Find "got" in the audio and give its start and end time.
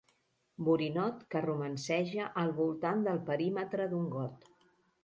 4.19-4.53